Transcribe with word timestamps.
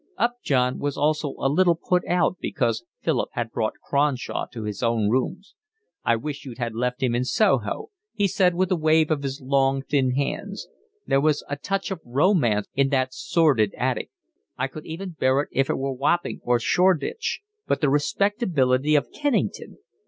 Upjohn 0.17 0.79
was 0.79 0.97
also 0.97 1.35
a 1.37 1.47
little 1.47 1.75
put 1.75 2.03
out 2.07 2.37
because 2.41 2.83
Philip 3.01 3.29
had 3.33 3.51
brought 3.51 3.75
Cronshaw 3.87 4.47
to 4.51 4.63
his 4.63 4.81
own 4.81 5.11
rooms. 5.11 5.53
"I 6.03 6.15
wish 6.15 6.43
you 6.43 6.55
had 6.57 6.73
left 6.73 7.03
him 7.03 7.13
in 7.13 7.23
Soho," 7.23 7.91
he 8.11 8.27
said, 8.27 8.55
with 8.55 8.71
a 8.71 8.75
wave 8.75 9.11
of 9.11 9.21
his 9.21 9.39
long, 9.43 9.83
thin 9.83 10.15
hands. 10.15 10.67
"There 11.05 11.21
was 11.21 11.43
a 11.47 11.55
touch 11.55 11.91
of 11.91 12.01
romance 12.03 12.67
in 12.73 12.89
that 12.89 13.13
sordid 13.13 13.75
attic. 13.77 14.09
I 14.57 14.65
could 14.65 14.87
even 14.87 15.11
bear 15.19 15.39
it 15.41 15.49
if 15.51 15.69
it 15.69 15.77
were 15.77 15.93
Wapping 15.93 16.39
or 16.41 16.59
Shoreditch, 16.59 17.41
but 17.67 17.79
the 17.79 17.89
respectability 17.91 18.95
of 18.95 19.11
Kennington! 19.11 19.77